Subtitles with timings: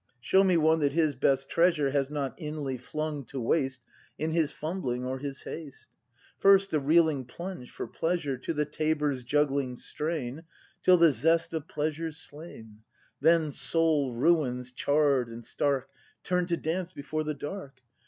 [0.19, 3.81] Show me one that his best treasure Has not inly flung to waste
[4.17, 5.89] In his fumbling, or his haste!
[6.39, 10.41] First, the reeling plunge for pleasure To the tabor's juggling strain
[10.81, 12.79] Till the zest of pleasure's slain;
[13.19, 15.87] Then, soul ruins, charr'd and stark.
[16.23, 17.79] Turn to dance before the Ark!